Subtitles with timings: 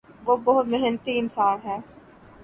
[0.25, 1.77] وہ بہت محنتی انسان ہے۔